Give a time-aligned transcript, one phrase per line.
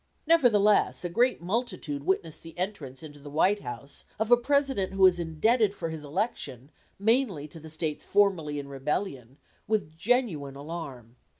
[0.25, 5.05] Nevertheless a great multitude witnessed the entrance into the White House of a President who
[5.05, 9.37] is indebted for his election mainly to the States formerly in rebellion,
[9.67, 11.17] with genuine alarm.